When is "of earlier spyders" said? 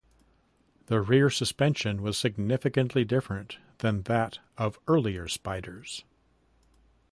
4.57-6.05